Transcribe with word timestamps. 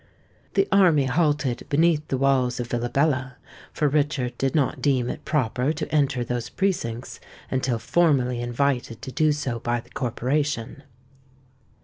The 0.55 0.67
army 0.71 1.05
halted 1.05 1.67
beneath 1.69 2.07
the 2.07 2.17
walls 2.17 2.59
of 2.59 2.69
Villabella, 2.69 3.35
for 3.71 3.87
Richard 3.87 4.35
did 4.39 4.55
not 4.55 4.81
deem 4.81 5.07
it 5.11 5.25
proper 5.25 5.71
to 5.73 5.91
enter 5.93 6.23
those 6.23 6.49
precincts 6.49 7.19
until 7.51 7.77
formally 7.77 8.41
invited 8.41 9.03
to 9.03 9.11
do 9.11 9.31
so 9.31 9.59
by 9.59 9.79
the 9.79 9.91
corporation. 9.91 10.81